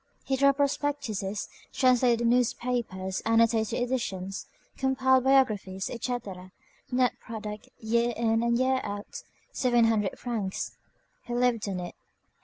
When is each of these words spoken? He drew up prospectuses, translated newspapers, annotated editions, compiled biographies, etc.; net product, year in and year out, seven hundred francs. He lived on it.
He 0.25 0.35
drew 0.35 0.49
up 0.49 0.57
prospectuses, 0.57 1.47
translated 1.71 2.25
newspapers, 2.25 3.21
annotated 3.23 3.79
editions, 3.79 4.47
compiled 4.75 5.25
biographies, 5.25 5.91
etc.; 5.91 6.51
net 6.91 7.19
product, 7.19 7.69
year 7.77 8.11
in 8.17 8.41
and 8.41 8.57
year 8.57 8.81
out, 8.83 9.21
seven 9.51 9.85
hundred 9.85 10.17
francs. 10.17 10.71
He 11.25 11.35
lived 11.35 11.69
on 11.69 11.79
it. 11.81 11.93